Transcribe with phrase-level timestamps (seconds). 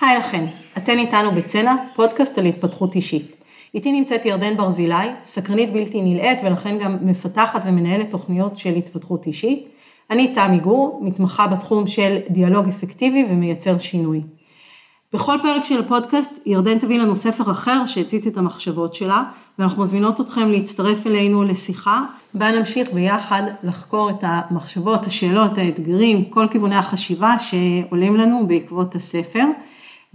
[0.00, 0.46] היי לכן,
[0.76, 3.36] אתן איתנו בצנע, פודקאסט על התפתחות אישית.
[3.74, 9.68] איתי נמצאת ירדן ברזילי, סקרנית בלתי נלאית ולכן גם מפתחת ומנהלת תוכניות של התפתחות אישית.
[10.10, 14.20] אני תמי גור, מתמחה בתחום של דיאלוג אפקטיבי ומייצר שינוי.
[15.12, 19.22] בכל פרק של הפודקאסט ירדן תביא לנו ספר אחר שהצית את המחשבות שלה,
[19.58, 22.00] ואנחנו מזמינות אתכם להצטרף אלינו לשיחה,
[22.34, 29.44] בה נמשיך ביחד לחקור את המחשבות, השאלות, האתגרים, כל כיווני החשיבה שעולים לנו בעקבות הספר.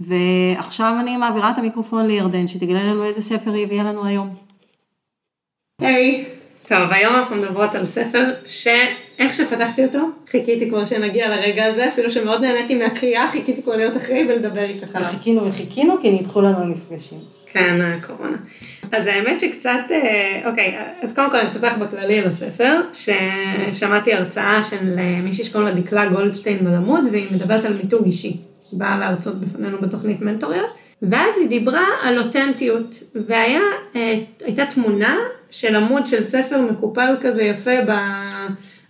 [0.06, 4.34] ועכשיו אני מעבירה את המיקרופון לירדן, שתגלה לנו איזה ספר היא הביאה לנו היום.
[5.80, 6.42] היי, hey.
[6.68, 9.98] טוב, היום אנחנו מדברות על ספר שאיך שפתחתי אותו,
[10.30, 14.96] חיכיתי כבר שנגיע לרגע הזה, אפילו שמאוד נהניתי מהקריאה, חיכיתי כבר להיות אחרי ולדבר איתך
[14.96, 15.08] עליו.
[15.08, 17.18] וחיכינו וחיכינו כי נדחו לנו המפגשים.
[17.46, 18.36] כן, הקורונה.
[18.92, 24.14] אז האמת שקצת, אה, אוקיי, אז קודם כל אני אספר לך בכללי על הספר, ששמעתי
[24.14, 28.36] הרצאה של אה, מישהי שקוראים לה דקלה גולדשטיין מלמוד, והיא מדברת על מיתוג אישי.
[28.72, 30.70] באה להרצות בפנינו בתוכנית מנטוריות,
[31.02, 35.16] ואז היא דיברה על אותנטיות, והייתה תמונה
[35.50, 37.92] של עמוד של ספר מקופל כזה יפה ב...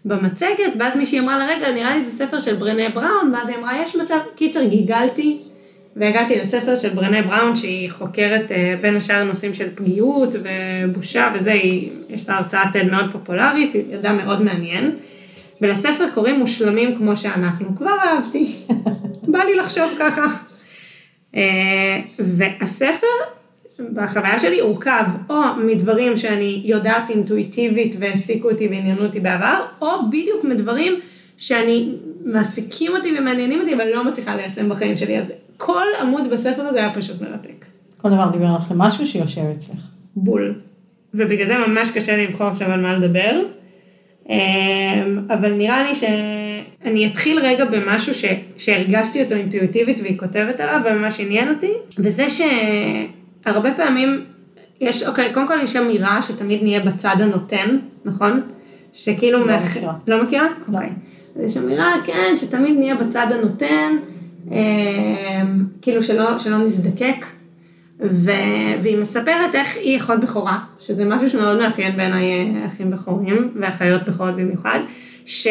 [0.05, 3.57] במצגת, ואז מישהי אמרה לה, רגע, נראה לי זה ספר של ברנה בראון, ואז היא
[3.57, 5.39] אמרה, יש מצב, קיצר, גיגלתי,
[5.97, 11.53] והגעתי לספר של ברנה בראון, שהיא חוקרת אה, בין השאר נושאים של פגיעות ובושה וזה,
[11.53, 14.97] היא, יש לה הרצאת TED מאוד פופולרית, היא ידעה מאוד מעניין.
[15.61, 18.53] ולספר קוראים מושלמים כמו שאנחנו, כבר אהבתי,
[19.23, 20.27] בא לי לחשוב ככה.
[21.37, 23.07] אה, והספר,
[23.95, 30.45] בחוויה שלי, הורכב או מדברים שאני יודעת אינטואיטיבית והעסיקו אותי ועניינו אותי בעבר, או בדיוק
[30.45, 31.01] מדברים
[31.37, 31.93] שאני,
[32.25, 35.19] מעסיקים אותי ומעניינים אותי, אבל לא מצליחה ליישם בחיים שלי.
[35.19, 37.65] אז כל עמוד בספר הזה היה פשוט מרתק.
[37.97, 39.87] כל דבר דיבר לך למשהו שיושב אצלך.
[40.17, 40.55] בול.
[41.15, 43.43] ובגלל זה ממש קשה לי לבחור עכשיו על מה לדבר.
[44.29, 45.95] אמ, אבל נראה לי
[46.85, 48.25] שאני אתחיל רגע במשהו ש,
[48.57, 54.25] שהרגשתי אותו אינטואיטיבית והיא כותבת עליו וממש עניין אותי, וזה שהרבה פעמים
[54.81, 58.41] יש, אוקיי, קודם כל יש אמירה שתמיד נהיה בצד הנותן, נכון?
[58.93, 59.39] שכאילו...
[59.39, 59.63] לא מח...
[59.77, 59.95] מכירה.
[60.09, 60.49] לא מכירה?
[60.69, 60.79] לא.
[60.79, 60.91] אוקיי.
[61.47, 63.97] יש אמירה, כן, שתמיד נהיה בצד הנותן,
[64.53, 64.59] אה,
[65.83, 67.27] כאילו שלא, שלא נזדקק.
[68.11, 68.31] ו...
[68.83, 72.27] והיא מספרת איך היא אחות בכורה, שזה משהו שמאוד מאפיין בעיניי
[72.67, 74.79] אחים בכורים, ואחיות בכורות במיוחד,
[75.33, 75.49] ש...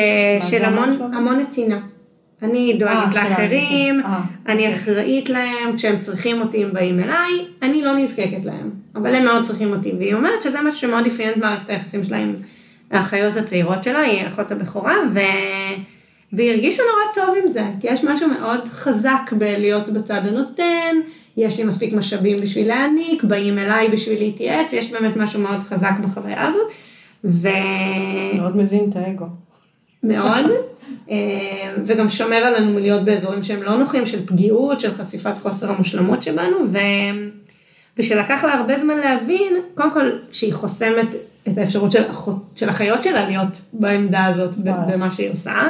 [0.49, 1.79] של המון, המון נתינה.
[2.41, 4.75] אני דואגת אה, לאחרים, אה, אני אוקיי.
[4.75, 9.43] אחראית להם, כשהם צריכים אותי הם באים אליי, אני לא נזקקת להם, אבל הם מאוד
[9.43, 12.33] צריכים אותי, והיא אומרת שזה משהו שמאוד אפיין את מערכת היחסים שלה עם
[12.91, 15.19] האחיות הצעירות שלה, היא אחות הבכורה, ו...
[16.33, 20.95] והיא הרגישה נורא טוב עם זה, כי יש משהו מאוד חזק בלהיות בצד הנותן,
[21.37, 25.93] יש לי מספיק משאבים בשביל להעניק, באים אליי בשביל להתייעץ, יש באמת משהו מאוד חזק
[26.03, 26.71] בחוויה הזאת.
[27.25, 27.47] ו...
[28.35, 29.25] מאוד מזין את האגו.
[30.03, 30.45] מאוד,
[31.11, 36.23] אה, וגם שומר עלינו מלהיות באזורים שהם לא נוחים, של פגיעות, של חשיפת חוסר המושלמות
[36.23, 36.77] שבנו, ו...
[37.97, 41.15] ושלקח לה הרבה זמן להבין, קודם כל שהיא חוסמת
[41.47, 45.67] את האפשרות של, אחות, של החיות שלה להיות בעמדה הזאת, במה שהיא עושה,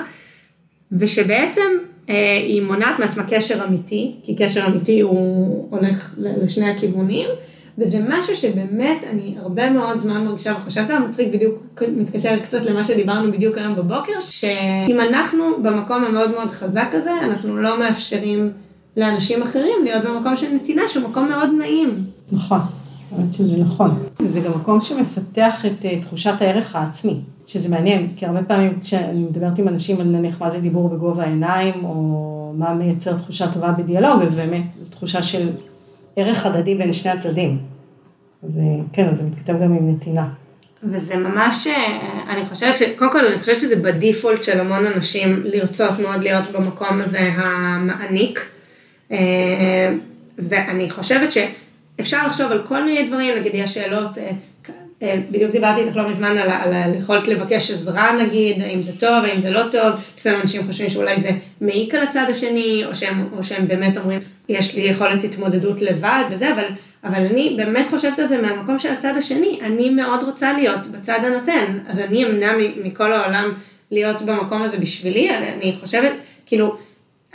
[0.91, 1.71] ושבעצם
[2.09, 7.29] אה, היא מונעת מעצמה קשר אמיתי, כי קשר אמיתי הוא הולך לשני הכיוונים,
[7.81, 12.83] וזה משהו שבאמת אני הרבה מאוד זמן מרגישה וחושבת עליו, מצחיק בדיוק, מתקשר קצת למה
[12.83, 18.51] שדיברנו בדיוק היום בבוקר, שאם אנחנו במקום המאוד מאוד חזק הזה, אנחנו לא מאפשרים
[18.97, 22.03] לאנשים אחרים להיות במקום של נתינה, שהוא מקום מאוד נעים.
[22.31, 22.59] נכון,
[23.11, 24.03] האמת שזה נכון.
[24.19, 29.19] וזה גם מקום שמפתח את uh, תחושת הערך העצמי, שזה מעניין, כי הרבה פעמים כשאני
[29.19, 33.71] מדברת עם אנשים על נניח מה זה דיבור בגובה העיניים, או מה מייצר תחושה טובה
[33.71, 35.49] בדיאלוג, אז באמת, זו תחושה של
[36.15, 37.70] ערך הדדי בין שני הצדדים.
[38.43, 38.59] אז
[38.93, 40.27] כן, אז זה מתכתב גם עם נתינה.
[40.83, 41.67] וזה ממש,
[42.29, 42.81] אני חושבת ש...
[42.97, 48.51] קודם כל, אני חושבת שזה בדיפולט של המון אנשים לרצות מאוד להיות במקום הזה המעניק.
[50.39, 54.17] ואני חושבת שאפשר לחשוב על כל מיני דברים, נגיד יש שאלות,
[55.03, 59.41] בדיוק דיברתי איתך לא מזמן על, על היכולת לבקש עזרה נגיד, האם זה טוב, האם
[59.41, 61.29] זה לא טוב, לפעמים אנשים חושבים שאולי זה
[61.61, 64.19] מעיק על הצד השני, או שהם, או שהם באמת אומרים,
[64.49, 66.65] יש לי יכולת התמודדות לבד וזה, אבל,
[67.03, 71.19] אבל אני באמת חושבת על זה מהמקום של הצד השני, אני מאוד רוצה להיות בצד
[71.23, 72.51] הנותן, אז אני אמנע
[72.83, 73.53] מכל העולם
[73.91, 76.11] להיות במקום הזה בשבילי, אני חושבת,
[76.45, 76.75] כאילו,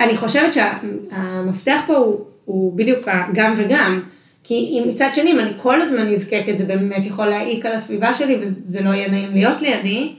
[0.00, 4.02] אני חושבת שהמפתח פה הוא, הוא בדיוק גם וגם,
[4.48, 8.14] כי אם מצד שני, אם אני כל הזמן נזקקת, זה באמת יכול להעיק על הסביבה
[8.14, 10.12] שלי וזה לא יהיה נעים להיות לידי,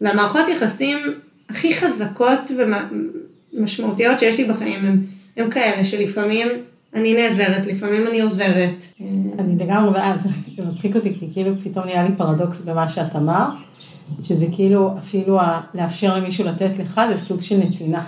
[0.00, 0.98] והמערכות יחסים
[1.50, 2.50] הכי חזקות
[3.54, 5.04] ומשמעותיות שיש לי בחיים הם,
[5.36, 6.48] הם כאלה שלפעמים
[6.94, 8.84] אני נעזרת, לפעמים אני עוזרת.
[9.38, 10.28] אני לגמרי בעד, זה
[10.70, 13.52] מצחיק אותי, כי כאילו פתאום נהיה לי פרדוקס במה שאת אמרת,
[14.22, 15.38] שזה כאילו אפילו
[15.74, 18.04] לאפשר למישהו לתת לך זה סוג של נתינה.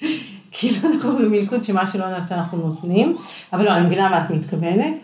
[0.56, 3.16] כאילו אנחנו במלכוד שמה שלא נעשה אנחנו נותנים,
[3.52, 4.94] אבל לא, אני מבינה מה את מתכוונת,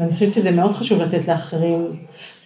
[0.00, 1.96] ואני חושבת שזה מאוד חשוב לתת לאחרים,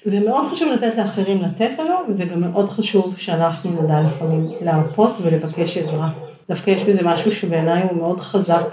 [0.05, 5.13] זה מאוד חשוב לתת לאחרים לתת לנו, וזה גם מאוד חשוב שאנחנו נדע לפעמים להרפות
[5.23, 6.11] ולבקש עזרה.
[6.49, 8.65] דווקא יש בזה משהו שבעיניי הוא מאוד חזק.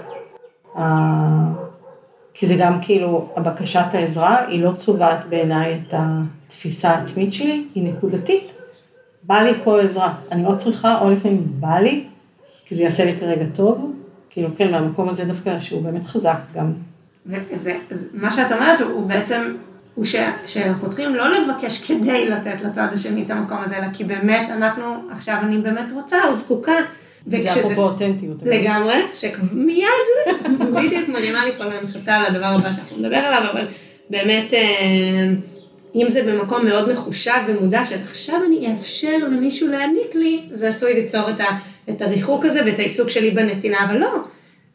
[2.34, 7.92] כי זה גם כאילו, הבקשת העזרה היא לא צובעת בעיניי את התפיסה העצמית שלי, היא
[7.92, 8.52] נקודתית.
[9.22, 12.04] בא לי פה עזרה, אני לא צריכה, או לפעמים בא לי,
[12.64, 13.92] כי זה יעשה לי כרגע טוב,
[14.30, 16.72] כאילו כן, מהמקום הזה דווקא שהוא באמת חזק גם.
[17.26, 17.76] וזה,
[18.12, 19.56] מה שאת אומרת הוא בעצם,
[19.94, 20.16] הוא ש,
[20.46, 24.84] שאנחנו צריכים לא לבקש כדי לתת לצד השני את המקום הזה, אלא כי באמת אנחנו,
[25.10, 26.76] עכשיו אני באמת רוצה או זקוקה.
[27.26, 28.42] זה אפרופו אותנטיות.
[28.42, 29.84] לגמרי, שמיד,
[30.76, 33.66] בדיוק מרימה לי כל להנחתה על הדבר הבא שאנחנו נדבר עליו, אבל
[34.10, 34.60] באמת, אה,
[35.94, 41.30] אם זה במקום מאוד מחושב ומודע, שעכשיו אני אאפשר למישהו להעניק לי, זה עשוי ליצור
[41.90, 44.08] את הריחוק הזה ואת העיסוק שלי בנתינה, אבל לא.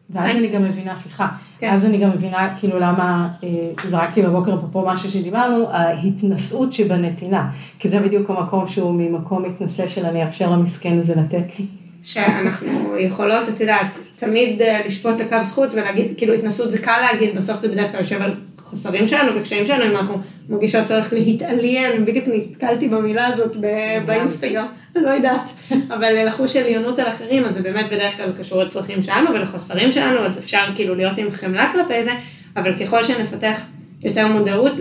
[0.09, 1.27] ואז אני, גם מבינה, סליחה,
[1.59, 1.69] כן.
[1.69, 3.49] אז אני גם מבינה כאילו למה אה,
[3.83, 7.49] זרקתי בבוקר אפרופו משהו שדיברנו, ההתנשאות שבנתינה,
[7.79, 11.65] כי זה בדיוק המקום שהוא ממקום מתנשא של אני אאפשר למסכן הזה לתת לי.
[12.03, 17.35] שאנחנו יכולות, את יודעת, תמיד אה, לשפוט לקו זכות ולהגיד, כאילו התנסות זה קל להגיד,
[17.35, 18.35] בסוף זה בדרך כלל יושב על
[18.69, 20.17] חוסרים שלנו וקשיים שלנו, אם אנחנו
[20.49, 23.57] מרגישות צורך להתעליין, בדיוק נתקלתי במילה הזאת
[24.05, 24.65] באינסטגרם,
[24.95, 25.49] לא יודעת,
[25.95, 30.19] אבל לחוש עליונות על אחרים, אז זה באמת בדרך כלל קשור לצרכים שלנו ולחוסרים שלנו,
[30.19, 32.11] אז אפשר כאילו להיות עם חמלה כלפי זה,
[32.55, 33.61] אבל ככל שנפתח
[34.03, 34.71] יותר מודעות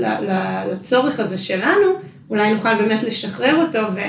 [0.71, 1.87] לצורך הזה שלנו,
[2.31, 4.01] אולי נוכל באמת לשחרר אותו ו...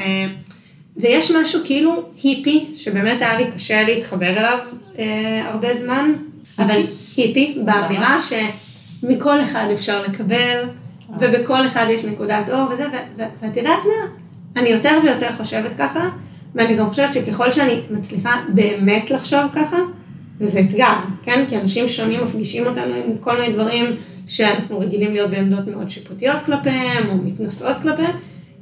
[0.97, 4.59] ויש משהו כאילו היפי, שבאמת היה לי קשה להתחבר אליו
[4.99, 6.13] אה, הרבה זמן,
[6.59, 6.81] אבל
[7.17, 8.19] היפי, באמירה
[9.07, 10.63] שמכל אחד אפשר לקבל,
[11.19, 12.85] ובכל אחד יש נקודת אור וזה,
[13.17, 14.07] ואת יודעת מה?
[14.61, 16.09] אני יותר ויותר חושבת ככה,
[16.55, 19.77] ואני גם חושבת שככל שאני מצליחה באמת לחשוב ככה,
[20.39, 20.93] וזה אתגר,
[21.23, 21.45] כן?
[21.49, 23.85] כי אנשים שונים מפגישים אותנו עם כל מיני דברים
[24.27, 28.11] שאנחנו רגילים להיות בעמדות מאוד שיפוטיות כלפיהם, או מתנשאות כלפיהם,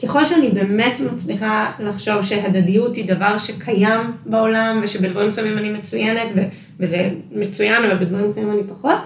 [0.04, 6.48] ככל שאני באמת מצליחה לחשוב שהדדיות היא דבר שקיים בעולם, ושבדברים מסוימים אני מצוינת, ו-
[6.80, 8.98] וזה מצוין, אבל בדברים אחרים אני פחות,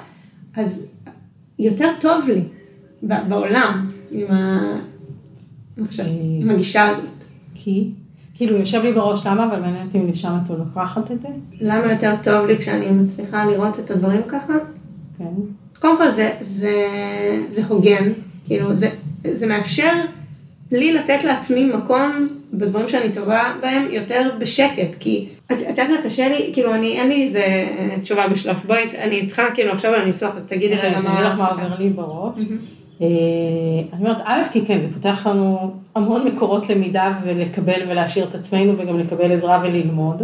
[0.56, 0.92] אז
[1.60, 2.44] יותר טוב לי
[3.04, 4.60] בעולם עם, ה...
[5.82, 6.06] עכשיו,
[6.42, 7.10] עם הגישה הזאת.
[7.56, 7.90] כי?
[8.34, 11.28] כאילו, יושב לי בראש למה, אבל מעניין אותי אם לשם את לוקחת את זה.
[11.62, 14.54] למה יותר טוב לי כשאני מצליחה לראות את הדברים ככה?
[15.18, 15.26] כן.
[15.80, 16.76] קודם כל זה, זה,
[17.50, 18.12] זה הוגן,
[18.46, 18.90] כאילו, זה,
[19.32, 19.92] זה מאפשר
[20.72, 26.30] לי לתת לעצמי מקום בדברים שאני טובה בהם יותר בשקט, כי את יודעת מה קשה
[26.30, 27.68] לי, כאילו אני, אין לי איזה
[28.02, 31.10] תשובה בשלוף, בואי, אני צריכה כאילו עכשיו על הניסוח, אז תגידי רגע מה...
[31.10, 32.36] אני אגיד לך מה עובר לי בראש.
[33.02, 33.08] אה,
[33.94, 38.78] אני אומרת, א', כי כן, זה פותח לנו המון מקורות למידה ולקבל ולהשאיר את עצמנו
[38.78, 40.22] וגם לקבל עזרה וללמוד.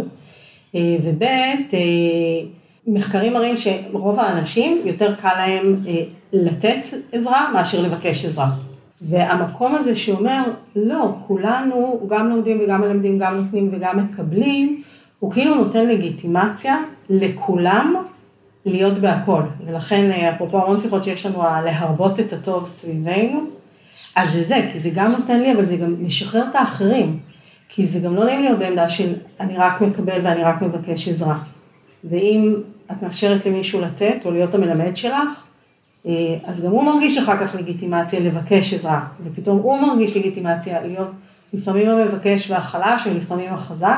[0.74, 1.78] אה, וב', אה,
[2.86, 5.76] מחקרים מראים שרוב האנשים יותר קל להם
[6.32, 6.78] לתת
[7.12, 8.50] עזרה מאשר לבקש עזרה.
[9.02, 10.42] והמקום הזה שאומר,
[10.76, 14.82] לא, כולנו גם לומדים וגם מלמדים, גם נותנים וגם מקבלים,
[15.20, 16.76] הוא כאילו נותן לגיטימציה
[17.10, 17.94] לכולם
[18.66, 19.42] להיות בהכל.
[19.66, 23.40] ולכן, אפרופו המון שיחות שיש לנו להרבות את הטוב סביבנו,
[24.16, 27.18] אז זה זה, כי זה גם נותן לי, אבל זה גם לשחרר את האחרים.
[27.68, 31.38] כי זה גם לא נעים להיות בעמדה של אני רק מקבל ואני רק מבקש עזרה.
[32.04, 32.54] ואם
[32.92, 35.44] את מאפשרת למישהו לתת, או להיות המלמד שלך,
[36.06, 36.12] אה,
[36.44, 41.08] אז גם הוא מרגיש אחר כך לגיטימציה לבקש עזרה, ופתאום הוא מרגיש לגיטימציה להיות
[41.52, 43.96] לפעמים המבקש והחלש ולפעמים החזק,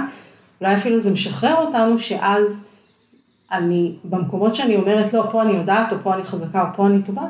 [0.60, 2.64] אולי אפילו זה משחרר אותנו שאז
[3.52, 7.02] אני, במקומות שאני אומרת לא, פה אני יודעת, או פה אני חזקה, או פה אני
[7.02, 7.22] טובה,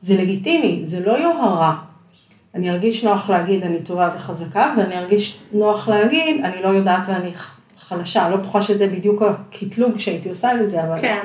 [0.00, 1.76] זה לגיטימי, זה לא יוהרה.
[2.54, 7.32] אני ארגיש נוח להגיד אני טובה וחזקה, ואני ארגיש נוח להגיד אני לא יודעת ואני
[7.78, 11.00] חלשה, לא בטוחה שזה בדיוק הקטלוג שהייתי עושה לזה, אבל...
[11.00, 11.18] כן.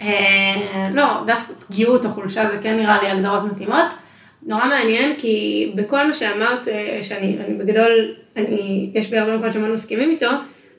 [0.00, 3.86] אה, לא, דווקא פגיעות או חולשה זה כן נראה לי הגדרות מתאימות.
[4.46, 8.14] נורא מעניין כי בכל מה שאמרת, אה, שאני אני בגדול,
[8.94, 10.30] יש בי הרבה מקומות שמאוד מסכימים איתו,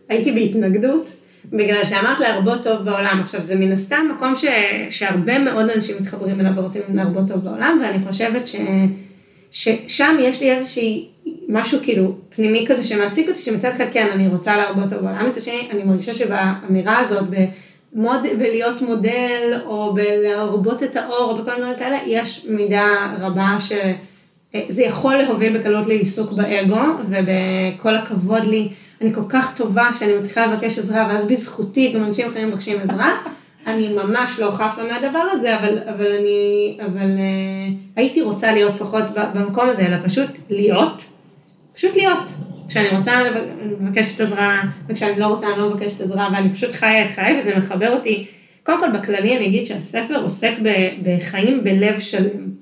[0.10, 1.07] הייתי בהתנגדות,
[1.53, 3.19] בגלל שאמרת להרבות טוב בעולם.
[3.24, 4.45] עכשיו זה מן הסתם מקום ש,
[4.89, 8.55] שהרבה מאוד אנשים מתחברים אליו ורוצים להרבות טוב בעולם, ואני חושבת ש,
[9.51, 11.07] ששם יש לי איזושהי,
[11.50, 15.41] משהו כאילו פנימי כזה שמעסיק אותי, שמצד אחד כן, אני רוצה להרבות טוב בעולם, מצד
[15.41, 17.24] שני, אני מרגישה שבאמירה הזאת,
[17.93, 24.83] מוד, ולהיות מודל, או בלהרבות את האור, או בכל מיני כאלה, יש מידה רבה שזה
[24.83, 28.69] יכול להוביל בקלות לעיסוק באגו, ובכל הכבוד לי,
[29.01, 33.12] אני כל כך טובה שאני מצליחה לבקש עזרה, ואז בזכותי גם אנשים אחרים מבקשים עזרה.
[33.67, 39.03] אני ממש לא חפה מהדבר הזה, אבל, אבל אני, אבל uh, הייתי רוצה להיות פחות
[39.33, 41.03] במקום הזה, אלא פשוט להיות,
[41.73, 42.23] פשוט להיות.
[42.69, 47.05] כשאני רוצה לבקש את עזרה, וכשאני לא רוצה אני לא מבקשת עזרה, ואני פשוט חיה
[47.05, 48.27] את חיי, וזה מחבר אותי.
[48.63, 50.53] קודם כל, בכללי אני אגיד שהספר עוסק
[51.03, 52.52] בחיים בלב שלם.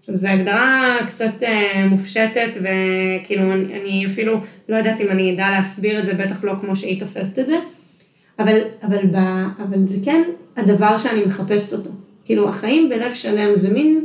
[0.00, 5.50] עכשיו, זו הגדרה קצת אה, מופשטת, וכאילו, אני, אני אפילו לא יודעת אם אני אדע
[5.50, 7.56] להסביר את זה, בטח לא כמו שהיא תופסת את זה,
[8.38, 9.16] אבל, אבל, ב,
[9.62, 10.22] אבל זה כן
[10.56, 11.90] הדבר שאני מחפשת אותו.
[12.24, 14.00] כאילו, החיים בלב שלם זה מין,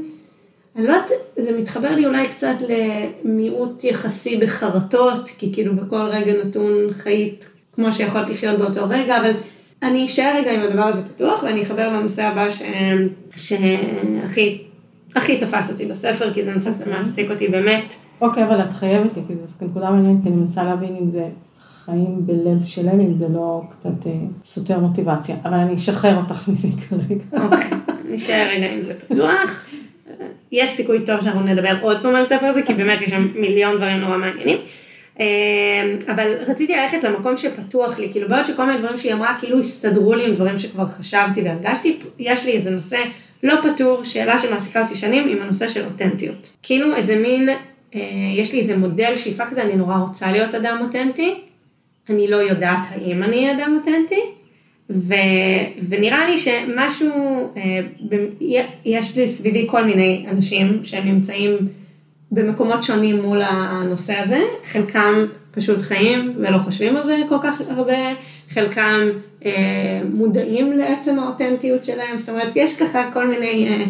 [0.76, 6.34] אני לא יודעת, זה מתחבר לי אולי קצת למיעוט יחסי בחרטות, כי כאילו בכל רגע
[6.44, 9.32] נתון חיית כמו שיכולת לחיות באותו רגע, אבל
[9.84, 12.48] אני אשאר רגע עם הדבר הזה פתוח, ואני אחבר לנושא הבא
[13.36, 14.64] שהכי
[15.16, 17.96] הכי תפס אותי בספר, כי זה נושא שמעסיק אותי באמת.
[18.22, 21.28] אוקיי, אבל את חייבת לי, כי זו נקודה מעניינת, כי אני מנסה להבין אם זה
[21.86, 24.12] חיים בלב שלם, אם זה לא קצת אה,
[24.44, 27.44] סותר מוטיבציה, אבל אני אשחרר אותך מזה כרגע.
[27.44, 27.70] אוקיי,
[28.10, 29.70] נשאר רגע עם זה פתוח.
[30.52, 33.78] יש סיכוי טוב שאנחנו נדבר עוד פעם על הספר הזה, כי באמת יש שם מיליון
[33.78, 34.58] דברים נורא מעניינים.
[35.20, 35.26] אה,
[36.14, 40.14] אבל רציתי ללכת למקום שפתוח לי, כאילו בעוד שכל מיני דברים שהיא אמרה כאילו הסתדרו
[40.14, 42.98] לי עם דברים שכבר חשבתי והרגשתי, יש לי איזה נושא
[43.46, 46.58] לא פתור, שאלה שמעסיקה אותי שנים עם הנושא של אותנטיות.
[46.64, 47.50] כאילו איזה מין,
[47.96, 48.00] אה,
[48.36, 51.34] יש לי איזה מודל שאיפה כזה, אני נורא רוצה להיות אדם אותנטי,
[52.10, 54.22] אני לא יודעת האם אני אדם אותנטי,
[54.90, 55.14] ו,
[55.90, 57.14] ונראה לי שמשהו,
[57.58, 58.16] אה, ב,
[58.86, 61.58] יש לי סביבי כל מיני אנשים שהם נמצאים
[62.32, 67.94] במקומות שונים מול הנושא הזה, חלקם פשוט חיים ולא חושבים על זה כל כך הרבה,
[68.50, 69.10] חלקם
[69.46, 69.52] אה,
[70.14, 73.86] מודעים לעצם האותנטיות שלהם, זאת אומרת, יש ככה כל מיני, אה,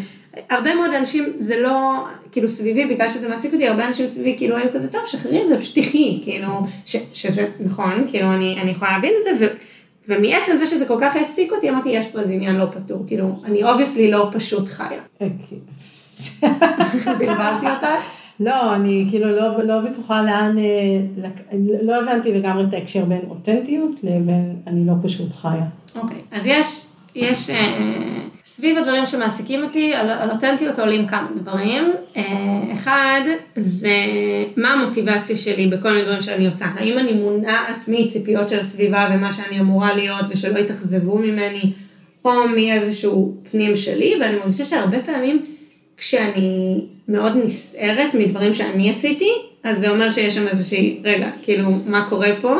[0.50, 4.58] הרבה מאוד אנשים, זה לא, כאילו סביבי, בגלל שזה מעסיק אותי, הרבה אנשים סביבי כאילו
[4.58, 6.48] היו כזה, טוב, שחררי את זה, פשוט תחי, כאילו,
[6.86, 9.48] ש, שזה נכון, כאילו, אני, אני יכולה להבין את זה, ו,
[10.08, 13.40] ומעצם זה שזה כל כך העסיק אותי, אמרתי, יש פה איזה עניין לא פתור, כאילו,
[13.46, 15.02] אני obviously לא פשוט חיה.
[15.22, 15.58] אוקיי.
[17.20, 18.25] בלבלתי אותך?
[18.40, 21.28] לא, אני כאילו לא, לא בטוחה לאן, אה,
[21.82, 25.66] לא הבנתי לגמרי את ההקשר בין אותנטיות לבין אני לא פשוט חיה.
[25.96, 26.36] אוקיי, okay.
[26.36, 27.78] אז יש, יש אה,
[28.46, 31.94] סביב הדברים שמעסיקים אותי, על, על אותנטיות עולים כמה דברים.
[32.18, 32.24] אה,
[32.74, 33.22] אחד,
[33.56, 33.96] זה
[34.58, 36.66] מה המוטיבציה שלי בכל מיני דברים שאני עושה.
[36.76, 41.74] האם אני מונעת מציפיות של הסביבה ומה שאני אמורה להיות ושלא יתאכזבו ממני,
[42.26, 45.46] או מאיזשהו פנים שלי, ואני מרגישה שהרבה פעמים
[45.98, 49.30] כשאני מאוד נסערת מדברים שאני עשיתי,
[49.64, 52.58] אז זה אומר שיש שם איזושהי, רגע, כאילו, מה קורה פה?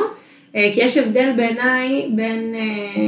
[0.56, 3.02] אה, כי יש הבדל בעיניי בין, אה,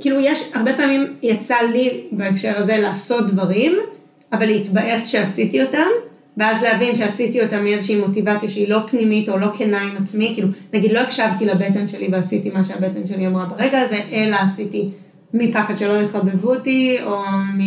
[0.00, 3.72] כאילו יש, הרבה פעמים יצא לי בהקשר הזה לעשות דברים,
[4.32, 5.86] אבל להתבאס שעשיתי אותם,
[6.36, 10.48] ואז להבין שעשיתי אותם מאיזושהי מוטיבציה שהיא לא פנימית או לא כנה עם עצמי, כאילו,
[10.72, 14.88] נגיד לא הקשבתי לבטן שלי ועשיתי מה שהבטן שלי אמרה ברגע הזה, אלא עשיתי
[15.34, 17.22] מפחד שלא יחבבו אותי, או
[17.56, 17.60] מ...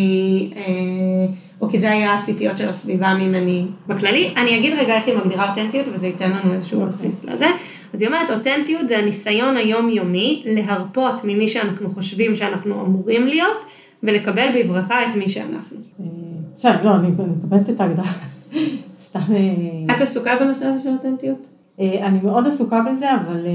[0.55, 1.25] אה,
[1.61, 4.33] או כי זה היה הציפיות של הסביבה ממני בכללי.
[4.37, 6.87] אני אגיד רגע איך היא מגדירה אותנטיות, וזה ייתן לנו איזשהו אוקיי.
[6.87, 7.47] בסיס לזה.
[7.93, 13.65] אז היא אומרת, אותנטיות זה הניסיון היומיומי להרפות ממי שאנחנו חושבים שאנחנו אמורים להיות,
[14.03, 15.77] ולקבל בברכה את מי שאנחנו.
[15.99, 16.05] אה,
[16.55, 18.05] בסדר, לא, אני מקבלת את ההגדרה.
[18.99, 19.19] סתם...
[19.35, 21.47] אה, את עסוקה בנושא הזה של אותנטיות?
[21.79, 23.47] אה, אני מאוד עסוקה בזה, אבל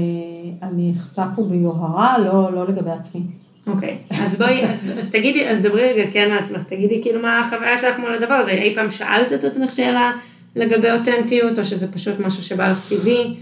[0.63, 3.21] אני אחטא פה ביוהרה, לא, לא לגבי עצמי.
[3.67, 7.77] אוקיי, אז בואי, אז, אז תגידי, אז דברי רגע כן לעצמך, תגידי כאילו מה החוויה
[7.77, 10.11] שלך מול הדבר הזה, אי פעם שאלת את עצמך שאלה
[10.55, 13.35] לגבי אותנטיות, או שזה פשוט משהו שבא לך טבעי?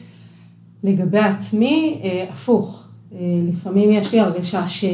[0.84, 2.88] לגבי עצמי, אה, הפוך.
[3.14, 4.86] אה, לפעמים יש לי הרגשה ש...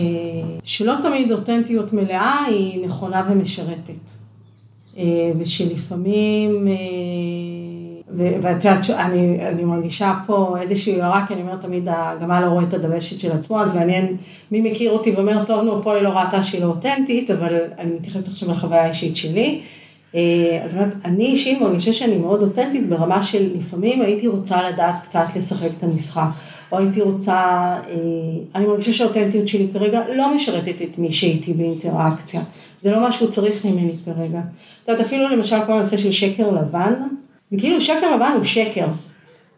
[0.64, 4.10] שלא תמיד אותנטיות מלאה היא נכונה ומשרתת.
[4.98, 5.04] אה,
[5.40, 6.68] ושלפעמים...
[8.14, 12.64] ואת יודעת, אני, אני מרגישה פה איזושהי הערה, כי אני אומרת תמיד, הגמל לא רואה
[12.64, 14.18] את הדבשת של עצמו, אז מעניין
[14.52, 17.92] מי מכיר אותי ואומר, טוב, נו, פה היא לא ראתה שהיא לא אותנטית, אבל אני
[17.92, 19.62] מתייחסת עכשיו לחוויה האישית שלי.
[20.16, 24.96] אה, אז באמת, אני אישית מרגישה שאני מאוד אותנטית ברמה של לפעמים הייתי רוצה לדעת
[25.04, 26.28] קצת לשחק את המשחק,
[26.72, 27.96] או הייתי רוצה, אה,
[28.56, 32.42] אני מרגישה שהאותנטיות שלי כרגע לא משרתת את מי שהייתי באינטראקציה.
[32.82, 34.40] זה לא משהו צריך ממני כרגע.
[34.84, 36.94] את יודעת, אפילו למשל כל הנושא של שקר לבן,
[37.56, 38.88] וכאילו שקר לבן הוא שקר,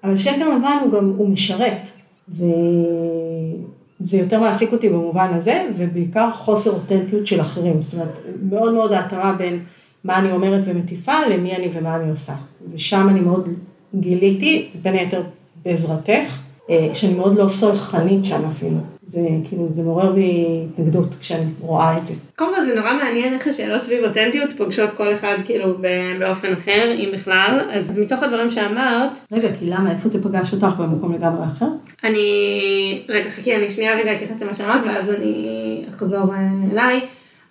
[0.04, 1.90] אבל שקר לבן הוא גם, הוא משרת,
[2.30, 8.18] וזה יותר מעסיק אותי במובן הזה, ובעיקר חוסר אותנטיות של אחרים, זאת אומרת,
[8.50, 9.60] מאוד מאוד ההתאמה בין
[10.04, 12.34] מה אני אומרת ומטיפה למי אני ומה אני עושה,
[12.74, 13.50] ושם אני מאוד
[13.96, 15.24] גיליתי, בין היתר
[15.66, 16.40] בעזרתך,
[16.70, 18.97] אה, שאני מאוד לא סולחנית שם אפילו.
[19.08, 22.14] זה כאילו, זה מעורר בי התנגדות כשאני רואה את זה.
[22.36, 25.78] קודם כל זה נורא מעניין איך השאלות סביב אותנטיות פוגשות כל אחד כאילו
[26.20, 27.70] באופן אחר, אם בכלל.
[27.74, 29.20] אז מתוך הדברים שאמרת...
[29.32, 29.92] רגע, כי למה?
[29.92, 31.68] איפה זה פגש אותך במקום לגמרי אחר?
[32.04, 33.02] אני...
[33.10, 37.02] רגע, חכי, אני שנייה רגע אתייחס למה שאמרת ואז אני אחזור אה, אליי.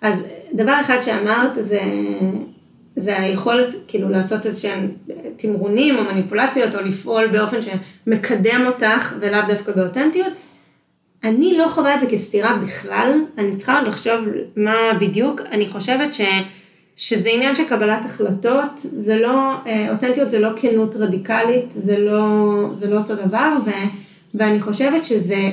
[0.01, 1.79] אז דבר אחד שאמרת זה
[2.95, 4.91] זה היכולת כאילו לעשות איזשהם
[5.37, 10.33] תמרונים או מניפולציות או לפעול באופן שמקדם אותך ולאו דווקא באותנטיות.
[11.23, 16.13] אני לא חווה את זה כסתירה בכלל, אני צריכה עוד לחשוב מה בדיוק, אני חושבת
[16.13, 16.21] ש,
[16.95, 22.29] שזה עניין של קבלת החלטות, זה לא, אה, אותנטיות זה לא כנות רדיקלית, זה לא,
[22.73, 23.69] זה לא אותו דבר, ו,
[24.35, 25.49] ואני חושבת שזה,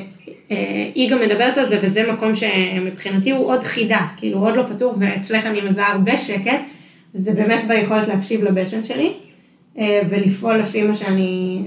[0.50, 4.62] אה, היא גם מדברת על זה, וזה מקום שמבחינתי הוא עוד חידה, כאילו עוד לא
[4.62, 6.60] פתור, ואצלך אני מזהה הרבה שקט,
[7.12, 9.12] זה באמת ביכולת להקשיב לבטן שלי,
[9.78, 11.62] אה, ולפעול לפי מה שאני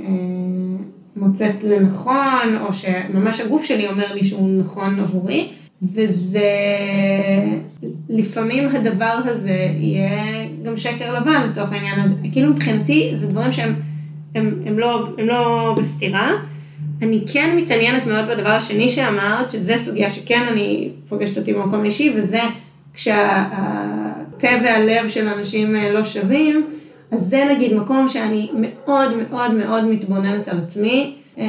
[1.17, 5.49] מוצאת לנכון, או שממש הגוף שלי אומר לי שהוא נכון עבורי,
[5.93, 6.49] וזה,
[8.09, 13.75] לפעמים הדבר הזה יהיה גם שקר לבן לצורך העניין הזה, כאילו מבחינתי זה דברים שהם
[14.35, 16.31] הם, הם לא, הם לא בסתירה.
[17.01, 22.13] אני כן מתעניינת מאוד בדבר השני שאמרת, שזה סוגיה שכן אני פוגשת אותי במקום אישי,
[22.15, 22.41] וזה
[22.93, 26.67] כשהפה והלב של אנשים אה, לא שווים,
[27.11, 31.15] אז זה נגיד מקום שאני מאוד מאוד מאוד מתבוננת על עצמי.
[31.37, 31.43] אה,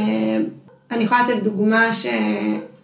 [0.91, 2.07] אני יכולה לתת דוגמה ש...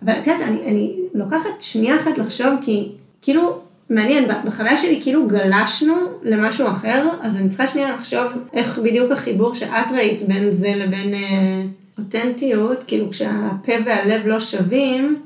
[0.04, 2.88] אבל את יודעת, אני, אני לוקחת שנייה אחת לחשוב, כי
[3.22, 3.58] כאילו,
[3.90, 9.54] מעניין, בחוויה שלי כאילו גלשנו למשהו אחר, אז אני צריכה שנייה לחשוב איך בדיוק החיבור
[9.54, 11.62] שאת ראית בין זה לבין אה,
[11.98, 15.16] אותנטיות, כאילו כשהפה והלב לא שווים,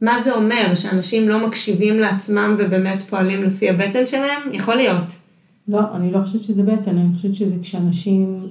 [0.00, 0.74] מה זה אומר?
[0.74, 4.40] שאנשים לא מקשיבים לעצמם ובאמת פועלים לפי הבטן שלהם?
[4.52, 5.21] יכול להיות.
[5.68, 8.48] לא, אני לא חושבת שזה בטן, אני חושבת שזה כשאנשים,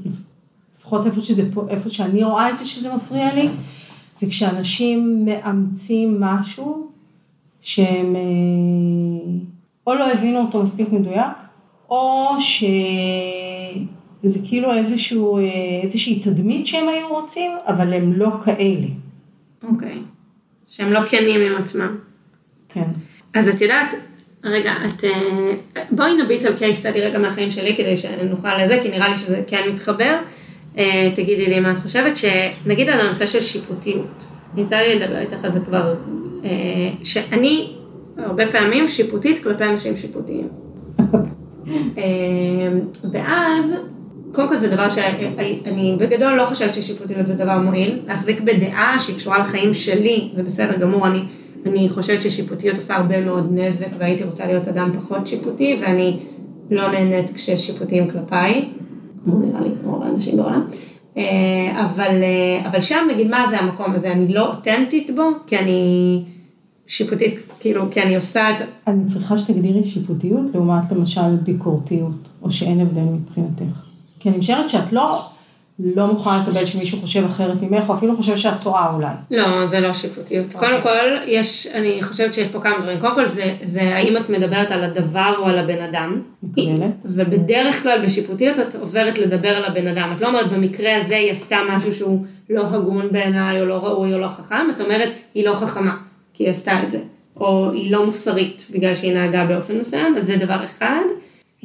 [0.78, 3.50] לפחות איפה שזה פה, איפה שאני רואה את זה שזה מפריע לי,
[4.18, 6.88] זה כשאנשים מאמצים משהו
[7.62, 8.22] שהם אה,
[9.88, 11.38] או לא הבינו אותו מספיק מדויק,
[11.90, 15.44] או שזה כאילו איזשהו, אה,
[15.84, 18.88] איזושהי תדמית שהם היו רוצים, אבל הם לא כאלה.
[19.64, 19.94] אוקיי.
[19.94, 19.98] Okay.
[20.66, 21.98] שהם לא כנים עם עצמם.
[22.70, 22.88] כן.
[23.34, 23.96] אז את יודעת,
[24.44, 25.04] רגע, את...
[25.04, 29.18] אה, בואי נביט על קייס סטאדי רגע מהחיים שלי כדי שנוכל לזה, כי נראה לי
[29.18, 30.18] שזה כן מתחבר.
[30.78, 34.24] אה, תגידי לי מה את חושבת, שנגיד על הנושא של שיפוטיות.
[34.58, 35.96] יצא לי לדבר איתך על זה כבר,
[36.44, 36.50] אה,
[37.04, 37.74] שאני
[38.18, 40.48] הרבה פעמים שיפוטית כלפי אנשים שיפוטיים.
[43.12, 43.76] ואז,
[44.32, 48.00] קודם כל זה דבר שאני בגדול לא חושבת ששיפוטיות זה דבר מועיל.
[48.08, 51.24] להחזיק בדעה שהיא קשורה לחיים שלי, זה בסדר גמור, אני
[51.66, 56.20] אני חושבת ששיפוטיות עושה הרבה מאוד נזק והייתי רוצה להיות אדם פחות שיפוטי ואני
[56.72, 58.70] לא נהנית כששיפוטיים כלפיי,
[59.24, 60.62] כמו נראה לי רוב האנשים בעולם.
[61.18, 65.58] אה, אבל, אה, אבל שם נגיד מה זה המקום הזה, אני לא אותנטית בו, כי
[65.58, 66.24] אני
[66.88, 68.56] שיפוטית, כאילו, כי אני עושה את...
[68.88, 73.80] אני צריכה שתגדירי שיפוטיות לעומת למשל ביקורתיות, או שאין הבדל מבחינתך.
[74.20, 75.26] כי אני משערת שאת לא
[75.84, 79.08] לא מוכנה לקבל שמישהו חושב אחרת ממך, או אפילו חושב שאת טועה אולי.
[79.32, 80.46] לא, זה לא שיפוטיות.
[80.46, 80.56] Okay.
[80.56, 80.70] אוקיי.
[80.70, 83.00] קודם כל, יש, אני חושבת שיש פה כמה דברים.
[83.00, 86.22] קודם כל, זה, זה האם את מדברת על הדבר או על הבן אדם.
[86.44, 86.92] מקבלת.
[87.06, 90.14] ובדרך כלל בשיפוטיות את עוברת לדבר על הבן אדם.
[90.16, 94.14] את לא אומרת, במקרה הזה היא עשתה משהו שהוא לא הגון בעיניי, או לא ראוי,
[94.14, 95.98] או לא חכם, את אומרת, היא לא חכמה,
[96.34, 97.00] כי היא עשתה את זה.
[97.40, 101.04] או היא לא מוסרית, בגלל שהיא נהגה באופן מסוים, אז זה דבר אחד.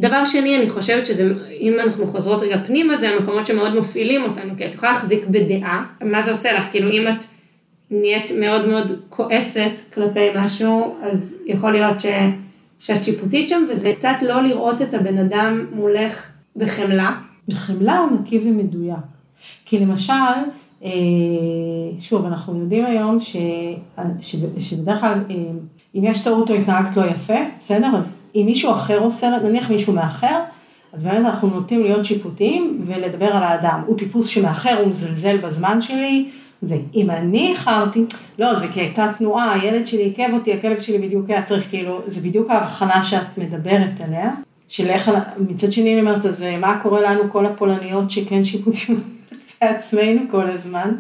[0.01, 4.57] דבר שני, אני חושבת שזה, אם אנחנו חוזרות רגע פנימה, זה המקומות שמאוד מפעילים אותנו,
[4.57, 6.71] כי את יכולה להחזיק בדעה, מה זה עושה לך?
[6.71, 7.25] כאילו אם את
[7.91, 12.07] נהיית מאוד מאוד כועסת כלפי משהו, אז יכול להיות ש,
[12.79, 17.21] שאת שיפוטית שם, וזה קצת לא לראות את הבן אדם מולך בחמלה.
[17.49, 18.97] בחמלה הוא נקי ומדויק.
[19.65, 20.13] כי למשל,
[20.85, 20.91] אה,
[21.99, 23.37] שוב, אנחנו יודעים היום ש,
[24.59, 25.37] שבדרך כלל, אה,
[25.97, 27.91] אם יש טעות או התנהגת לא יפה, בסדר?
[27.99, 30.41] אז אם מישהו אחר עושה, נניח מישהו מאחר,
[30.93, 33.81] אז באמת אנחנו נוטים להיות שיפוטיים ולדבר על האדם.
[33.87, 36.29] הוא טיפוס שמאחר, הוא מזלזל בזמן שלי,
[36.63, 36.77] זה.
[36.95, 38.05] אם אני איחרתי,
[38.39, 42.01] לא, זה כי הייתה תנועה, הילד שלי עיכב אותי, הכלב שלי בדיוק היה צריך, כאילו,
[42.07, 44.31] זה בדיוק ההבחנה שאת מדברת עליה.
[44.69, 45.11] של איך,
[45.49, 49.01] מצד שני אני אומרת, אז אה, מה קורה לנו כל הפולניות שכן שיפוטים
[49.61, 50.93] בעצמנו כל הזמן?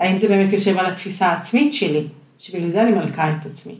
[0.00, 2.04] האם זה באמת יושב על התפיסה העצמית שלי,
[2.38, 3.74] שבגלל זה אני מלכה את עצמי.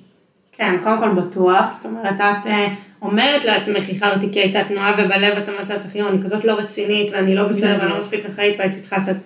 [0.58, 2.68] כן, קודם כל בטוח, זאת אומרת, את אה,
[3.02, 7.34] אומרת לעצמך, איחרתי כי הייתה תנועה ובלב את אומרת לעצמך, אני כזאת לא רצינית ואני
[7.34, 9.16] לא בסדר ואני לא מספיק אחראית והייתי צריכה לעשות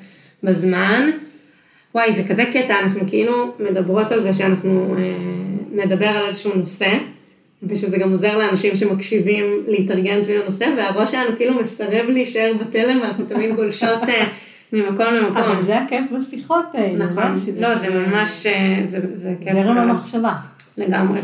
[0.42, 1.10] בזמן.
[1.94, 5.02] וואי, זה כזה קטע, אנחנו כאילו מדברות על זה שאנחנו אה,
[5.72, 6.98] נדבר על איזשהו נושא,
[7.62, 13.24] ושזה גם עוזר לאנשים שמקשיבים להתארגן סביב הנושא, והראש שלנו כאילו מסרב להישאר בתלם, ואנחנו
[13.24, 14.28] תמיד גולשות אה,
[14.72, 15.36] ממקום למקום.
[15.36, 17.04] אבל זה הכיף בשיחות האלה.
[17.04, 19.52] נכון, לא, זה ממש, אה, זה, זה כיף.
[19.52, 20.32] זרם המחשבה.
[20.78, 21.20] לגמרי.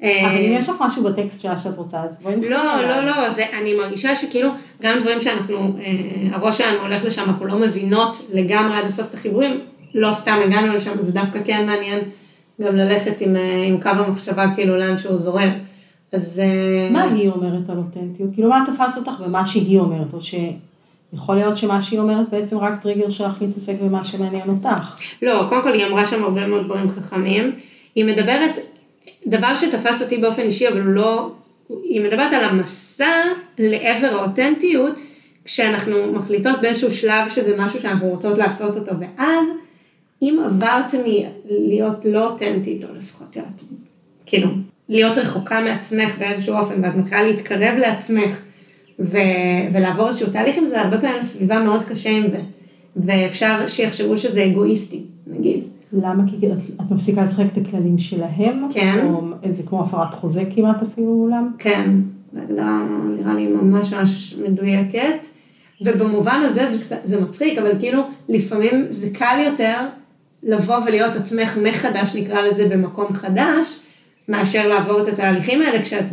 [0.00, 2.50] אבל אם יש לך משהו בטקסט שלה שאת רוצה, אז בואי נתחיל.
[2.52, 4.50] לא, לא, לא, זה, אני מרגישה שכאילו,
[4.82, 9.14] גם דברים שאנחנו, אה, הראש שלנו הולך לשם, אנחנו לא מבינות לגמרי עד הסוף את
[9.14, 9.60] החיבורים,
[9.94, 12.00] לא סתם הגענו לשם, זה דווקא כן מעניין
[12.60, 15.50] גם ללכת עם, אה, עם קו המחשבה כאילו לאן שהוא זורם.
[16.12, 16.42] אז...
[16.44, 18.30] אה, מה היא אומרת על אותנטיות?
[18.34, 20.14] כאילו, מה תפס אותך במה שהיא אומרת?
[20.14, 25.04] או שיכול להיות שמה שהיא אומרת בעצם רק טריגר שלך להתעסק במה שמעניין אותך.
[25.22, 27.52] לא, קודם כל היא אמרה שם הרבה מאוד דברים חכמים.
[27.94, 28.58] היא מדברת,
[29.26, 31.30] דבר שתפס אותי באופן אישי, אבל הוא לא...
[31.82, 33.22] היא מדברת על המסע
[33.58, 34.94] לעבר האותנטיות,
[35.44, 39.46] כשאנחנו מחליטות באיזשהו שלב שזה משהו שאנחנו רוצות לעשות אותו, ואז
[40.22, 43.62] אם עברת מלהיות לא אותנטית, או לפחות, את,
[44.26, 44.48] כאילו,
[44.88, 48.40] להיות רחוקה מעצמך באיזשהו אופן, ואת מתחילה להתקרב לעצמך,
[48.98, 49.18] ו-
[49.72, 52.38] ולעבור איזשהו תהליך עם זה, הרבה פעמים הסביבה מאוד קשה עם זה,
[52.96, 55.64] ואפשר שיחשבו שזה אגואיסטי, נגיד.
[55.92, 56.22] למה?
[56.30, 58.68] כי את, את מפסיקה לשחק את הכללים שלהם?
[58.70, 59.06] כן.
[59.06, 59.20] או
[59.50, 61.52] זה כמו הפרת חוזה כמעט אפילו אולם?
[61.58, 61.90] כן,
[62.32, 62.86] זו הגדרה
[63.18, 65.26] נראה לי ממש ממש מדויקת.
[65.80, 69.78] ובמובן הזה זה, קצת, זה מצחיק, אבל כאילו לפעמים זה קל יותר
[70.42, 73.78] לבוא ולהיות עצמך מחדש, נקרא לזה, במקום חדש,
[74.28, 76.04] מאשר לעבור את התהליכים האלה כשאת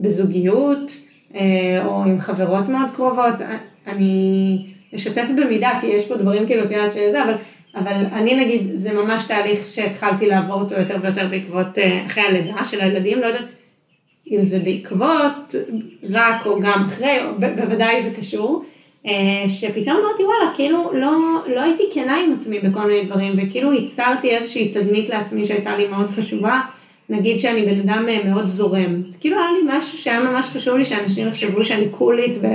[0.00, 0.92] בזוגיות,
[1.34, 1.40] אה,
[1.84, 3.34] או עם חברות מאוד קרובות.
[3.86, 7.34] אני אשתף במידה, כי יש פה דברים כאילו, את יודעת שזה, אבל,
[7.74, 12.64] אבל אני נגיד, זה ממש תהליך שהתחלתי לעבור אותו יותר ויותר בעקבות, אה, אחרי הלידה
[12.64, 13.52] של הילדים, לא יודעת
[14.30, 15.54] אם זה בעקבות,
[16.10, 18.64] רק או גם אחרי, או בוודאי זה קשור.
[19.06, 21.18] אה, שפתאום אמרתי וואלה, כאילו לא,
[21.54, 25.88] לא הייתי כנה עם עצמי בכל מיני דברים, וכאילו ייצרתי איזושהי תדמית לעצמי שהייתה לי
[25.88, 26.60] מאוד חשובה,
[27.08, 30.84] נגיד שאני בן אדם אה, מאוד זורם, כאילו היה לי משהו שהיה ממש חשוב לי
[30.84, 32.46] שאנשים יחשבו שאני קולית ו,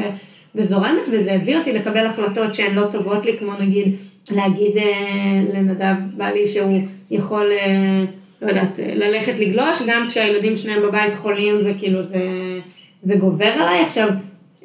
[0.55, 3.95] וזורמת, וזה הביא אותי לקבל החלטות שהן לא טובות לי, כמו נגיד
[4.31, 4.83] להגיד אה,
[5.53, 6.71] לנדב בעלי שהוא
[7.11, 8.03] יכול, אה,
[8.41, 12.29] לא יודעת, אה, ללכת לגלוש, גם כשהילדים שניהם בבית חולים וכאילו זה,
[13.01, 13.81] זה גובר עליי.
[13.81, 14.09] עכשיו,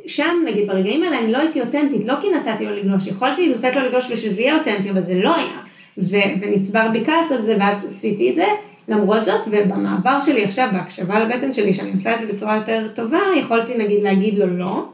[0.06, 3.76] שם, נגיד, ברגעים האלה אני לא הייתי אותנטית, לא כי נתתי לו לגלוש, יכולתי לתת
[3.76, 5.58] לו לגלוש ושזה יהיה אותנטי, אבל זה לא היה.
[5.98, 8.44] ו- ונצבר בי כעס על זה, ואז עשיתי את זה.
[8.88, 13.18] למרות זאת, ובמעבר שלי עכשיו, בהקשבה לבטן שלי, שאני עושה את זה בצורה יותר טובה,
[13.40, 14.84] יכולתי נגיד להגיד לו לא,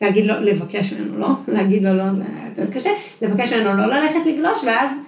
[0.00, 2.90] להגיד לו, לבקש ממנו לא, להגיד לו לא זה יותר קשה,
[3.22, 5.00] לבקש ממנו לא ללכת לגלוש, ואז,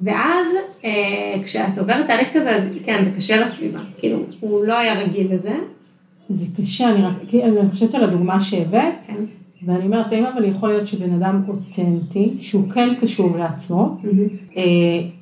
[0.00, 0.46] ואז
[0.84, 0.90] אה,
[1.44, 5.54] כשאת עוברת תהליך כזה, אז כן, זה קשה לסביבה, כאילו, הוא לא היה רגיל לזה.
[6.28, 9.24] זה קשה, אני רק, כי אני חושבת על הדוגמה שהבאת, כן.
[9.66, 13.96] ואני אומרת, האם אבל יכול להיות שבן אדם אותנטי, שהוא כן קשוב לעצמו,
[14.56, 14.62] אה,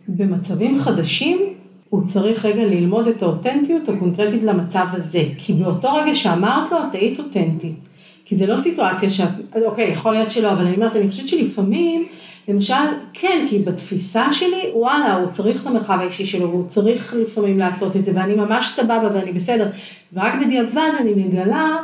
[0.08, 1.38] במצבים חדשים,
[1.90, 5.22] הוא צריך רגע ללמוד את האותנטיות הקונקרטית למצב הזה.
[5.38, 7.89] כי באותו רגע שאמרת לו, את היית אותנטית.
[8.30, 9.28] כי זה לא סיטואציה שאת,
[9.64, 12.06] אוקיי, יכול להיות שלא, אבל אני אומרת, אני חושבת שלפעמים,
[12.48, 12.74] למשל,
[13.12, 17.96] כן, כי בתפיסה שלי, וואלה, הוא צריך את המרחב האישי שלו, והוא צריך לפעמים לעשות
[17.96, 19.68] את זה, ואני ממש סבבה ואני בסדר.
[20.12, 21.76] ורק בדיעבד אני מגלה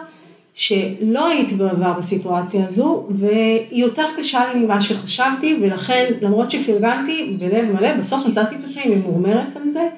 [0.54, 7.72] שלא הייתי בעבר בסיטואציה הזו, והיא יותר קשה לי ממה שחשבתי, ולכן, למרות שפרגנתי בלב
[7.72, 9.88] מלא, בסוף מצאתי את עצמי ממורמרת על זה,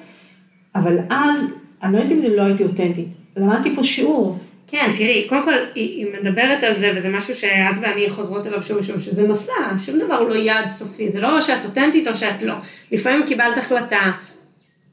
[0.75, 3.07] אבל אז, אני לא יודעת אם זה לא הייתי אותנטית,
[3.37, 4.37] למדתי פה שיעור.
[4.71, 8.77] כן, תראי, קודם כל היא, מדברת על זה, וזה משהו שאת ואני חוזרות אליו שוב
[8.77, 9.53] ושוב, שזה מסע,
[9.85, 12.53] שום דבר הוא לא יעד סופי, זה לא שאת אותנטית או שאת לא.
[12.91, 14.11] לפעמים קיבלת החלטה,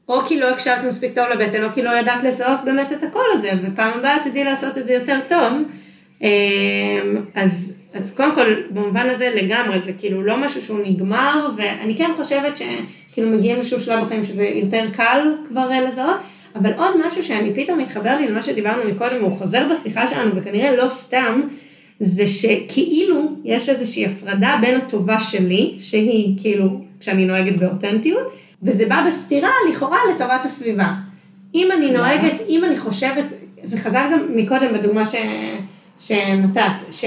[0.09, 3.25] או כי לא הקשבת מספיק טוב לבטן, או כי לא ידעת לזהות באמת את הקול
[3.31, 5.53] הזה, ופעם הבאה תדעי לעשות את זה יותר טוב.
[6.21, 6.27] אמ,
[7.35, 12.11] אז, אז קודם כל, במובן הזה לגמרי, זה כאילו לא משהו שהוא נגמר, ואני כן
[12.15, 16.17] חושבת שכאילו מגיעים לאיזשהו שלב בחיים שזה יותר קל כבר אה, לזהות.
[16.55, 20.75] אבל עוד משהו שאני פתאום מתחבר לי למה שדיברנו מקודם, והוא חוזר בשיחה שלנו, וכנראה
[20.75, 21.41] לא סתם,
[21.99, 28.31] זה שכאילו יש איזושהי הפרדה בין הטובה שלי, שהיא כאילו, כשאני נוהגת באותנטיות,
[28.63, 30.93] וזה בא בסתירה לכאורה לטובת הסביבה.
[31.55, 33.33] אם אני נוהגת, אם אני חושבת,
[33.63, 35.15] זה חזר גם מקודם בדוגמה ש,
[35.99, 37.05] שנתת, ש,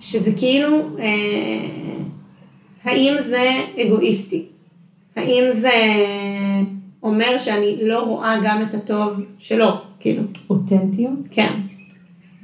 [0.00, 2.04] שזה כאילו, אה,
[2.84, 3.50] האם זה
[3.82, 4.44] אגואיסטי?
[5.16, 5.72] האם זה
[7.02, 10.22] אומר שאני לא רואה גם את הטוב שלו, כאילו.
[10.50, 11.18] אותנטיות?
[11.30, 11.52] כן.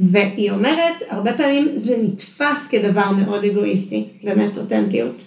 [0.00, 5.22] והיא אומרת, הרבה פעמים זה נתפס כדבר מאוד אגואיסטי, באמת אותנטיות.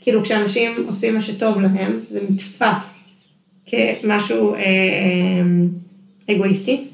[0.00, 3.08] כאילו כשאנשים עושים מה שטוב להם, זה נתפס
[3.66, 6.84] כמשהו אה, אה, אגואיסטי,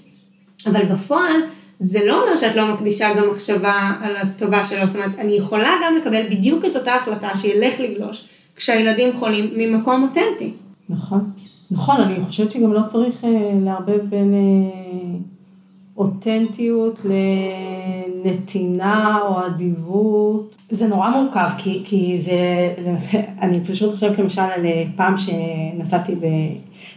[0.67, 1.41] אבל בפועל
[1.79, 5.77] זה לא אומר שאת לא מקדישה גם מחשבה על הטובה שלו, זאת אומרת, אני יכולה
[5.85, 10.53] גם לקבל בדיוק את אותה החלטה שילך לגלוש כשהילדים חולים ממקום אותנטי.
[10.89, 11.31] נכון.
[11.71, 15.19] נכון, אני חושבת שגם לא צריך אה, לערבב בין אה,
[15.97, 17.01] אותנטיות
[18.25, 20.57] לנתינה או אדיבות.
[20.71, 22.35] זה נורא מורכב, כי, כי זה,
[23.43, 26.15] אני פשוט חושבת למשל על אה, פעם שנסעתי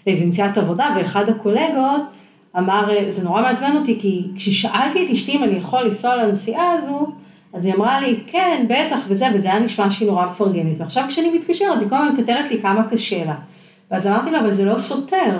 [0.05, 2.01] באיזו נסיעת עבודה, ואחד הקולגות
[2.57, 7.07] אמר, זה נורא מעצבן אותי, כי כששאלתי את אשתי אם אני יכול לנסוע לנסיעה הזו,
[7.53, 10.75] אז היא אמרה לי, כן, בטח, וזה, וזה היה נשמע שהיא נורא מפרגנת.
[10.77, 13.35] ועכשיו כשאני מתקשרת, היא כל הזמן מקטרת לי כמה קשה לה.
[13.91, 15.37] ואז אמרתי לה, אבל זה לא סותר.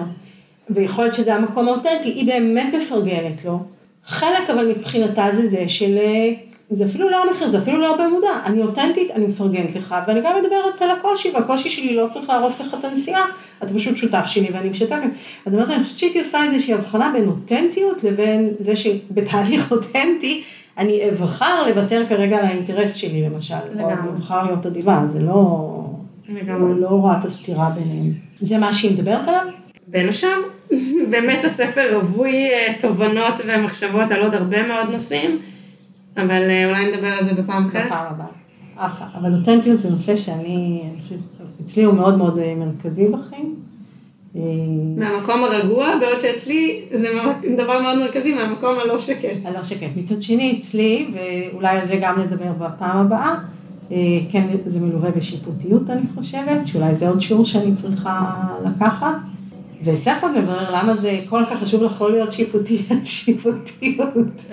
[0.70, 3.60] ויכול להיות שזה המקום האותנטי, היא באמת מפרגנת לו.
[4.06, 6.34] חלק אבל מבחינתה זה זה של, אה,
[6.70, 10.36] זה אפילו לא המחיר, זה אפילו לא במודע, אני אותנטית, אני מפרגנת לך, ואני גם
[10.40, 13.26] מדברת על הקושי, והקושי שלי לא צריך להרוס לך את הנסיעה,
[13.64, 14.98] אתה פשוט שותף שלי ואני משתפת.
[15.46, 20.44] אז אמרתי, אני חושבת שהייתי עושה איזושהי הבחנה בין אותנטיות לבין זה שבתהליך אותנטי,
[20.78, 23.94] אני אבחר לוותר כרגע על האינטרס שלי למשל, לגמרי.
[24.08, 25.70] או אבחר להיות אדיבה, זה לא,
[26.36, 26.82] לגמרי.
[26.82, 28.14] לא רואה את הסתירה ביניהם.
[28.36, 29.46] זה מה שהיא מדברת עליו?
[29.88, 30.38] בין השאר,
[31.12, 35.40] באמת הספר רווי אה, תובנות ומחשבות על עוד הרבה מאוד נושאים,
[36.18, 37.86] אבל אה, אולי נדבר על זה בפעם אחרת.
[37.86, 38.28] בפעם הבאה.
[38.76, 41.20] אחלה, אבל אותנטיות זה נושא שאני, אני חושבת,
[41.66, 43.56] אצלי הוא מאוד מאוד אה, מרכזי בחיים.
[44.98, 47.08] מהמקום הרגוע, בעוד שאצלי זה
[47.58, 49.46] דבר מאוד מרכזי, מהמקום הלא שקט.
[49.46, 49.90] הלא שקט.
[49.96, 53.36] מצד שני, אצלי, ואולי על זה גם נדבר בפעם הבאה,
[54.32, 58.34] כן, זה מלווה בשיפוטיות, אני חושבת, שאולי זה עוד שיעור שאני צריכה
[58.66, 59.16] לקחת.
[59.84, 64.46] והצלחנו לברר למה זה כל כך חשוב לך לא להיות שיפוטי, שיפוטיות.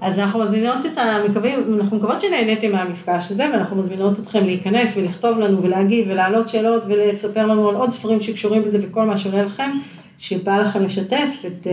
[0.00, 5.38] אז אנחנו מזמינות את המקווים, אנחנו מקוות שנהניתם מהמפגש הזה, ואנחנו מזמינות אתכם להיכנס ולכתוב
[5.38, 9.70] לנו ולהגיב ולהעלות שאלות ולספר לנו על עוד ספרים שקשורים בזה וכל מה שעולה לכם,
[10.18, 11.72] שבא לכם לשתף את, אה,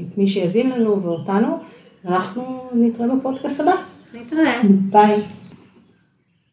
[0.00, 1.58] את מי שיזין לנו ואותנו.
[2.06, 3.74] אנחנו נתראה בפודקאסט הבא.
[4.14, 4.60] נתראה.
[4.64, 5.22] ביי.